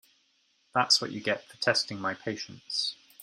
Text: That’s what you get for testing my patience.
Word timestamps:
That’s 0.73 0.99
what 0.99 1.11
you 1.11 1.21
get 1.21 1.47
for 1.47 1.57
testing 1.57 1.99
my 1.99 2.15
patience. 2.15 2.95